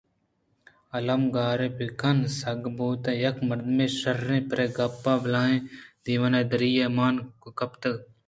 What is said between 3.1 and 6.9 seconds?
یک مردے ءُ شیرے پرے گپّ ءَ بلاہیں دیوان دِرّی ئِے